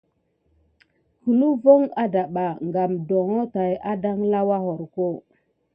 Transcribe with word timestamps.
Kihule 1.21 1.47
von 1.63 1.83
adaba 2.03 2.45
kam 2.73 2.91
ɗoŋho 3.07 3.41
tät 3.53 3.75
adanka 3.91 4.39
wuyarko. 4.47 5.05